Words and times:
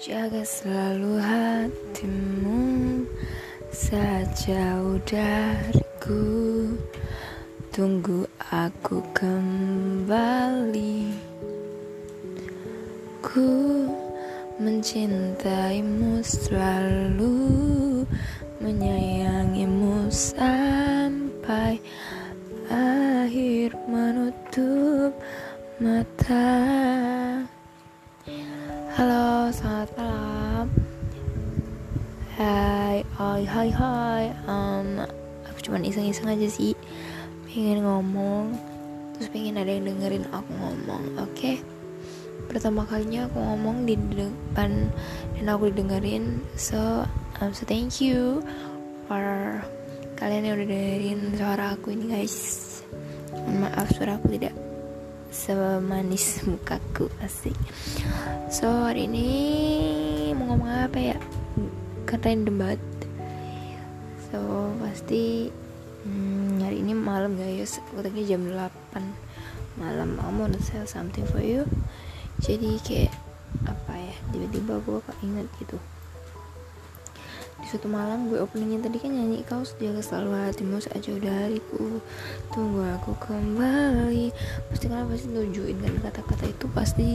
Jaga 0.00 0.42
selalu 0.42 1.22
hatimu 1.22 2.62
saat 3.70 4.26
jauh 4.42 4.98
dariku. 5.06 6.26
Tunggu 7.70 8.26
aku 8.50 8.98
kembali. 9.14 11.14
Ku 13.22 13.86
mencintaimu 14.58 16.18
selalu 16.24 17.36
Menyayangimu 18.60 20.12
sampai 20.12 20.79
Hai, 32.40 33.04
hai, 33.20 33.44
hai, 33.44 33.68
hai. 33.68 34.24
Um, 34.48 35.04
aku 35.44 35.60
cuma 35.60 35.76
iseng-iseng 35.84 36.24
aja 36.24 36.48
sih, 36.48 36.72
pengen 37.44 37.84
ngomong, 37.84 38.56
terus 39.12 39.28
pengen 39.28 39.60
ada 39.60 39.68
yang 39.68 39.84
dengerin 39.84 40.24
aku 40.32 40.48
ngomong, 40.56 41.20
oke? 41.20 41.36
Okay? 41.36 41.60
Pertama 42.48 42.88
kalinya 42.88 43.28
aku 43.28 43.44
ngomong 43.44 43.84
di 43.84 43.92
depan 44.16 44.88
dan 45.36 45.46
aku 45.52 45.68
didengerin, 45.68 46.40
so 46.56 47.04
um, 47.44 47.52
so 47.52 47.68
thank 47.68 48.00
you 48.00 48.40
for 49.04 49.60
kalian 50.16 50.48
yang 50.48 50.56
udah 50.56 50.68
dengerin 50.72 51.20
suara 51.36 51.76
aku 51.76 51.92
ini 51.92 52.08
guys. 52.08 52.36
Maaf 53.36 53.92
suara 53.92 54.16
aku 54.16 54.32
tidak 54.32 54.56
semanis 55.28 56.42
mukaku 56.42 57.06
asik 57.22 57.54
so 58.50 58.66
hari 58.66 59.06
ini 59.06 59.28
mau 60.34 60.50
ngomong 60.50 60.90
apa 60.90 60.98
ya 60.98 61.18
keren 62.10 62.42
banget. 62.58 62.82
So 64.34 64.74
pasti 64.82 65.54
hmm, 66.02 66.58
hari 66.58 66.82
ini 66.82 66.90
malam 66.90 67.38
guys. 67.38 67.78
Tadi 67.94 68.26
jam 68.26 68.50
8 68.50 69.78
malam. 69.78 70.18
Aku 70.18 70.30
mau 70.34 70.50
sell 70.58 70.82
something 70.90 71.22
for 71.30 71.38
you. 71.38 71.62
Jadi 72.42 72.82
kayak 72.82 73.14
apa 73.62 73.94
ya 73.94 74.14
tiba-tiba 74.34 74.82
gue 74.82 74.98
ingat 75.22 75.46
gitu. 75.62 75.78
Di 77.62 77.66
suatu 77.68 77.86
malam 77.86 78.26
gue 78.26 78.42
openingnya 78.42 78.90
tadi 78.90 78.98
kan 78.98 79.12
nyanyi 79.14 79.44
kau 79.46 79.62
jaga 79.62 80.02
selalu 80.02 80.50
hatimu 80.50 80.82
saat 80.82 81.06
jauh 81.06 81.22
dariku. 81.22 82.02
Tunggu 82.50 82.90
aku 82.98 83.14
kembali. 83.22 84.34
Pasti 84.66 84.90
kalian 84.90 85.06
pasti 85.06 85.28
tujuin 85.30 85.78
kan 85.78 85.94
kata-kata 86.10 86.44
itu 86.50 86.66
pasti 86.74 87.08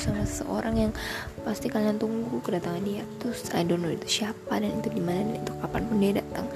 sama 0.00 0.24
seseorang 0.24 0.74
yang 0.88 0.92
pasti 1.44 1.68
kalian 1.68 2.00
tunggu 2.00 2.40
kedatangan 2.40 2.80
dia. 2.80 3.04
Terus 3.20 3.52
I 3.52 3.62
don't 3.68 3.84
know 3.84 3.92
itu 3.92 4.24
siapa 4.24 4.56
dan 4.56 4.80
itu 4.80 4.88
di 4.88 5.02
mana 5.04 5.20
dan 5.28 5.44
itu 5.44 5.52
kapan 5.60 5.82
pun 5.84 5.96
dia 6.00 6.12
datang. 6.16 6.46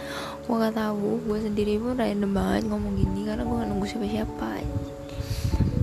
Gue 0.48 0.56
gak 0.56 0.77
tahu. 0.81 1.09
Gue 1.28 1.39
sendiri 1.45 1.77
pun 1.77 1.95
random 2.00 2.33
banget 2.33 2.62
ngomong 2.72 2.92
gini 2.97 3.20
karena 3.28 3.45
gue 3.45 3.56
gak 3.61 3.69
nunggu 3.69 3.87
siapa-siapa. 3.87 4.50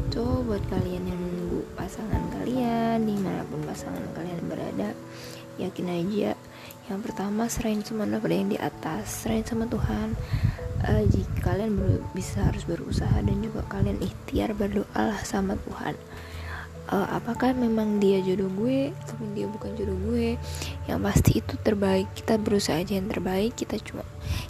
Tuh 0.09 0.41
buat 0.43 0.63
kalian 0.73 1.03
yang 1.05 1.19
nunggu 1.21 1.61
pasangan 1.77 2.23
kalian 2.41 2.97
di 3.05 3.15
mana 3.21 3.45
pun 3.45 3.61
pasangan 3.63 4.03
kalian 4.17 4.41
berada 4.49 4.89
yakin 5.61 5.87
aja. 5.87 6.33
Yang 6.89 6.99
pertama 7.07 7.47
serahin 7.47 7.85
semuanya 7.85 8.17
pada 8.17 8.35
yang 8.35 8.49
di 8.49 8.57
atas. 8.57 9.23
Serahin 9.23 9.45
sama 9.45 9.69
Tuhan. 9.69 10.17
Uh, 10.81 11.05
jika 11.13 11.53
kalian 11.53 11.77
bisa 12.17 12.41
harus 12.41 12.65
berusaha 12.65 13.13
dan 13.21 13.37
juga 13.37 13.61
kalian 13.69 14.01
ikhtiar 14.01 14.57
berdoa 14.57 15.13
sama 15.21 15.53
Tuhan 15.69 15.93
uh, 16.91 17.07
apakah 17.17 17.55
memang 17.55 17.97
dia 17.97 18.19
jodoh 18.21 18.51
gue 18.51 18.91
tapi 19.07 19.23
dia 19.33 19.47
bukan 19.47 19.71
jodoh 19.79 19.97
gue? 20.11 20.35
Yang 20.85 20.99
pasti 20.99 21.31
itu 21.39 21.55
terbaik. 21.63 22.11
Kita 22.13 22.35
berusaha 22.37 22.77
aja 22.77 22.93
yang 22.99 23.07
terbaik. 23.07 23.55
Kita 23.55 23.79
cuma 23.81 24.03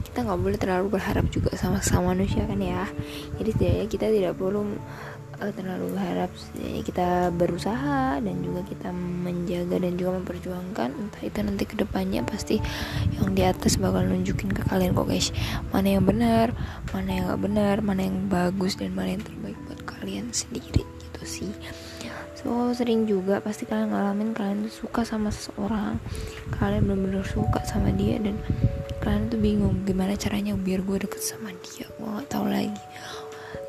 kita 0.03 0.28
nggak 0.28 0.41
boleh 0.41 0.57
terlalu 0.59 0.88
berharap 1.00 1.25
juga 1.29 1.56
sama 1.56 1.79
sama 1.85 2.12
manusia 2.18 2.44
kan 2.44 2.59
ya? 2.59 2.90
Jadi 3.38 3.52
tidak 3.56 3.75
kita 3.94 4.06
tidak 4.09 4.34
perlu 4.35 4.75
uh, 5.40 5.52
terlalu 5.53 5.85
berharap. 5.96 6.29
Kita 6.81 7.29
berusaha 7.31 8.18
dan 8.19 8.35
juga 8.41 8.66
kita 8.66 8.90
menjaga 8.91 9.78
dan 9.78 9.94
juga 9.96 10.12
memperjuangkan. 10.19 10.90
Entah 10.97 11.23
itu 11.23 11.40
nanti 11.46 11.63
ke 11.69 11.75
depannya 11.78 12.25
pasti 12.25 12.58
yang 13.22 13.38
di 13.38 13.46
atas 13.46 13.78
bakal 13.78 14.03
nunjukin 14.03 14.52
ke 14.52 14.66
kalian 14.68 14.97
kok 14.97 15.08
guys. 15.08 15.29
Mana 15.69 15.96
yang 15.96 16.06
benar 16.09 16.52
mana 16.91 17.09
yang 17.13 17.25
gak 17.31 17.41
benar 17.46 17.75
mana 17.79 18.02
yang 18.03 18.28
bagus 18.28 18.75
dan 18.75 18.91
mana 18.97 19.16
yang 19.16 19.23
terbaik 19.23 19.58
buat 19.69 19.79
kalian 19.85 20.34
sendiri. 20.34 20.84
Gitu 20.84 21.22
sih 21.23 21.53
so 22.41 22.74
sering 22.74 23.06
juga 23.06 23.38
pasti 23.38 23.69
kalian 23.69 23.94
ngalamin 23.94 24.34
kalian 24.34 24.66
tuh 24.66 24.85
suka 24.90 25.06
sama 25.06 25.29
seseorang. 25.29 26.02
Kalian 26.57 26.90
benar-benar 26.90 27.25
suka 27.29 27.62
sama 27.69 27.94
dia 27.94 28.18
dan 28.18 28.41
kalian 29.06 29.29
tuh 29.29 29.38
bingung 29.38 29.85
gimana 29.85 30.18
caranya 30.18 30.57
biar 30.57 30.81
gue 30.81 31.06
deket 31.06 31.22
sama 31.22 31.53
dia. 31.62 31.85
Gue 32.02 32.09
gak 32.09 32.34
tahu 32.34 32.50
lagi. 32.50 32.81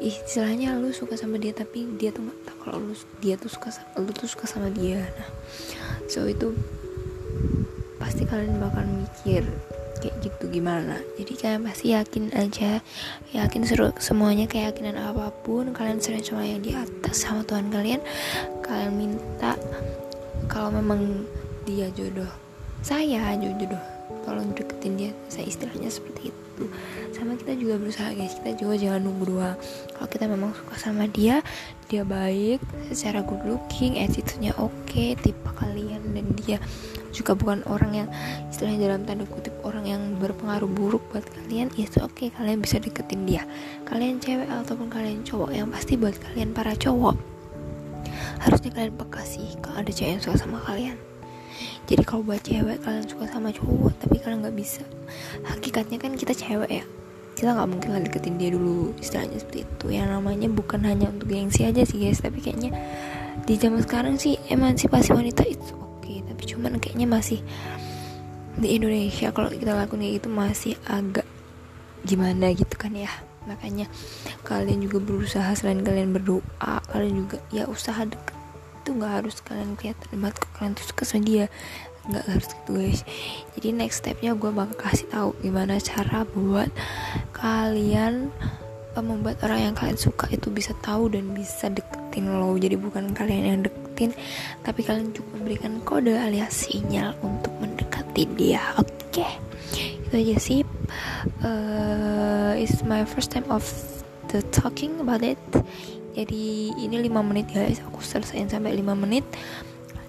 Istilahnya 0.00 0.80
lu 0.80 0.90
suka 0.90 1.14
sama 1.20 1.36
dia 1.36 1.52
tapi 1.54 1.86
dia 2.00 2.10
tuh 2.10 2.26
nggak 2.26 2.40
tahu 2.48 2.58
kalau 2.66 2.78
lu 2.90 2.94
dia 3.22 3.38
tuh 3.38 3.52
suka 3.52 3.70
lu 4.00 4.10
tuh 4.10 4.26
suka 4.26 4.48
sama 4.48 4.72
dia. 4.72 4.98
Nah 4.98 5.30
so 6.08 6.24
itu 6.26 6.56
pasti 8.02 8.26
kalian 8.26 8.58
bakal 8.58 8.82
mikir 8.82 9.46
kayak 10.02 10.18
gitu 10.18 10.50
gimana? 10.50 10.98
Jadi 11.14 11.32
kalian 11.38 11.62
pasti 11.62 11.94
yakin 11.94 12.34
aja 12.34 12.82
yakin 13.30 13.62
seru 13.62 13.94
semuanya 14.02 14.50
keyakinan 14.50 14.98
apa 14.98 15.30
pun 15.46 15.70
kalian 15.70 16.02
sering 16.02 16.26
sama 16.26 16.42
yang 16.42 16.58
di 16.58 16.74
atas 16.74 17.22
sama 17.22 17.46
Tuhan 17.46 17.70
kalian 17.70 18.02
kalian 18.66 18.92
minta 18.98 19.54
kalau 20.50 20.74
memang 20.74 21.22
dia 21.62 21.86
jodoh. 21.94 22.28
Saya 22.82 23.38
jodoh 23.38 23.91
tolong 24.22 24.54
deketin 24.54 24.94
dia 24.98 25.10
saya 25.26 25.46
istilahnya 25.46 25.90
seperti 25.90 26.30
itu. 26.30 26.64
Sama 27.14 27.34
kita 27.38 27.58
juga 27.58 27.78
berusaha 27.78 28.10
guys. 28.14 28.38
Kita 28.38 28.54
juga 28.56 28.74
jangan 28.78 29.00
nunggu 29.02 29.24
doang. 29.28 29.56
Kalau 29.94 30.08
kita 30.08 30.24
memang 30.30 30.50
suka 30.54 30.74
sama 30.78 31.06
dia 31.10 31.44
dia 31.90 32.08
baik 32.08 32.64
secara 32.88 33.20
good 33.20 33.44
looking 33.44 34.00
attitude-nya 34.00 34.56
oke 34.56 34.72
okay, 34.88 35.12
tipe 35.20 35.50
kalian 35.60 36.00
dan 36.16 36.24
dia 36.40 36.56
juga 37.12 37.36
bukan 37.36 37.60
orang 37.68 37.92
yang 37.92 38.08
istilahnya 38.48 38.88
dalam 38.88 39.04
tanda 39.04 39.28
kutip 39.28 39.52
orang 39.60 39.84
yang 39.84 40.00
berpengaruh 40.16 40.72
buruk 40.72 41.04
buat 41.12 41.28
kalian 41.28 41.68
itu 41.76 42.00
oke 42.00 42.16
okay, 42.16 42.28
kalian 42.32 42.64
bisa 42.64 42.80
deketin 42.80 43.28
dia. 43.28 43.44
Kalian 43.84 44.22
cewek 44.24 44.48
ataupun 44.48 44.88
kalian 44.88 45.20
cowok 45.20 45.52
yang 45.52 45.68
pasti 45.68 46.00
buat 46.00 46.16
kalian 46.16 46.56
para 46.56 46.72
cowok 46.72 47.32
harusnya 48.42 48.70
kalian 48.74 48.94
peka 48.98 49.22
kalau 49.62 49.76
ada 49.78 49.92
cewek 49.94 50.10
yang 50.18 50.22
suka 50.22 50.36
sama 50.38 50.58
kalian 50.66 50.96
jadi 51.82 52.02
kalau 52.06 52.22
buat 52.22 52.38
cewek 52.46 52.78
kalian 52.86 53.06
suka 53.10 53.26
sama 53.26 53.50
cowok 53.50 53.92
tapi 53.98 54.16
kalian 54.22 54.46
nggak 54.46 54.56
bisa. 54.56 54.82
Hakikatnya 55.42 55.98
kan 55.98 56.14
kita 56.14 56.32
cewek 56.32 56.70
ya. 56.70 56.84
Kita 57.34 57.58
nggak 57.58 57.68
mungkin 57.68 57.88
lah 57.90 58.00
deketin 58.06 58.38
dia 58.38 58.54
dulu 58.54 58.94
istilahnya 59.02 59.42
seperti 59.42 59.66
itu. 59.66 59.86
Yang 59.90 60.08
namanya 60.14 60.48
bukan 60.52 60.80
hanya 60.86 61.10
untuk 61.10 61.34
gengsi 61.34 61.66
aja 61.66 61.82
sih 61.82 61.98
guys. 61.98 62.22
Tapi 62.22 62.38
kayaknya 62.38 62.70
di 63.42 63.54
zaman 63.58 63.82
sekarang 63.82 64.14
sih 64.14 64.38
emansipasi 64.46 65.10
wanita 65.10 65.42
itu 65.42 65.74
oke. 65.74 66.06
Okay, 66.06 66.22
tapi 66.22 66.42
cuman 66.46 66.78
kayaknya 66.78 67.06
masih 67.10 67.42
di 68.52 68.68
Indonesia 68.78 69.34
kalau 69.34 69.50
kita 69.50 69.72
lakukan 69.74 70.04
kayak 70.06 70.14
gitu 70.22 70.28
masih 70.30 70.74
agak 70.86 71.26
gimana 72.06 72.54
gitu 72.54 72.74
kan 72.78 72.94
ya. 72.94 73.10
Makanya 73.42 73.90
kalian 74.46 74.86
juga 74.86 75.02
berusaha 75.02 75.50
selain 75.58 75.82
kalian 75.82 76.14
berdoa 76.14 76.78
kalian 76.94 77.26
juga 77.26 77.42
ya 77.50 77.66
usaha 77.66 78.06
deket 78.06 78.41
itu 78.82 78.90
nggak 78.98 79.22
harus 79.22 79.38
kalian 79.46 79.78
kelihatan 79.78 80.10
banget 80.18 80.36
kok 80.42 80.50
kalian 80.58 80.74
tuh 80.74 80.86
suka 80.90 81.02
sama 81.06 81.22
dia. 81.22 81.46
Nggak 82.02 82.24
harus 82.26 82.48
gitu 82.50 82.70
guys. 82.74 83.00
Jadi 83.54 83.68
next 83.70 84.02
stepnya 84.02 84.34
gue 84.34 84.50
bakal 84.50 84.74
kasih 84.74 85.06
tahu 85.06 85.28
gimana 85.38 85.78
cara 85.78 86.26
buat 86.26 86.66
kalian 87.30 88.34
uh, 88.98 89.04
membuat 89.06 89.38
orang 89.46 89.70
yang 89.70 89.74
kalian 89.78 89.94
suka 89.94 90.26
itu 90.34 90.50
bisa 90.50 90.74
tahu 90.82 91.06
dan 91.14 91.30
bisa 91.30 91.70
deketin 91.70 92.26
lo. 92.26 92.58
Jadi 92.58 92.74
bukan 92.74 93.14
kalian 93.14 93.44
yang 93.46 93.60
deketin 93.62 94.10
tapi 94.66 94.82
kalian 94.82 95.14
juga 95.14 95.30
memberikan 95.38 95.78
kode 95.86 96.18
alias 96.18 96.66
sinyal 96.66 97.14
untuk 97.22 97.54
mendekati 97.62 98.26
dia 98.34 98.74
oke? 98.74 98.90
Okay? 99.14 99.38
itu 100.12 100.28
aja 100.28 100.36
sih. 100.44 100.60
Uh, 101.40 102.52
it's 102.60 102.84
my 102.84 103.06
first 103.08 103.32
time 103.32 103.48
of 103.48 103.64
the 104.28 104.44
talking 104.52 105.00
about 105.00 105.24
it 105.24 105.40
jadi 106.12 106.76
ini 106.76 106.96
5 107.08 107.28
menit 107.28 107.46
guys. 107.52 107.80
Aku 107.88 108.04
selesaiin 108.04 108.52
sampai 108.52 108.76
5 108.76 108.92
menit. 108.96 109.24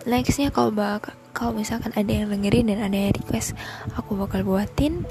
Nextnya 0.03 0.51
kalau 0.51 0.75
bakal 0.75 1.15
kalau 1.33 1.55
misalkan 1.55 1.89
ada 1.97 2.11
yang 2.13 2.29
dengerin 2.29 2.69
dan 2.69 2.79
ada 2.85 2.93
yang 2.93 3.15
request 3.15 3.57
aku 3.95 4.19
bakal 4.19 4.43
buatin. 4.43 5.07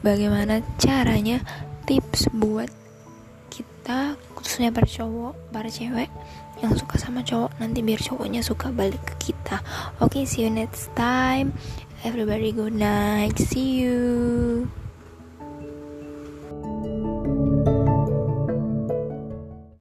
Bagaimana 0.00 0.64
caranya 0.80 1.44
tips 1.86 2.32
buat 2.34 2.72
kita 3.52 4.18
khususnya 4.34 4.74
para 4.74 4.88
cowok 4.88 5.38
para 5.54 5.70
cewek 5.70 6.10
yang 6.58 6.74
suka 6.74 6.98
sama 6.98 7.22
cowok 7.22 7.54
nanti 7.62 7.84
biar 7.84 8.00
cowoknya 8.02 8.42
suka 8.42 8.72
balik 8.74 9.00
ke 9.14 9.30
kita. 9.30 9.62
Oke 10.02 10.20
okay, 10.20 10.22
see 10.24 10.42
you 10.42 10.50
next 10.50 10.90
time. 10.98 11.54
Everybody 12.02 12.50
good 12.50 12.74
night. 12.74 13.38
See 13.38 13.84
you 13.84 14.85